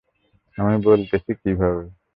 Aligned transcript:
আমি 0.57 0.75
বলতেছি 0.85 1.31
কিভাবে। 1.41 1.83